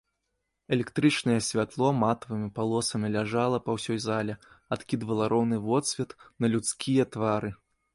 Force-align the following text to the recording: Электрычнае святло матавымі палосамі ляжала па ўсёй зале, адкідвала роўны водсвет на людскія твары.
Электрычнае 0.77 1.35
святло 1.47 1.91
матавымі 2.05 2.49
палосамі 2.57 3.13
ляжала 3.19 3.63
па 3.69 3.79
ўсёй 3.79 4.03
зале, 4.09 4.41
адкідвала 4.79 5.33
роўны 5.37 5.65
водсвет 5.71 6.21
на 6.41 6.47
людскія 6.57 7.13
твары. 7.17 7.59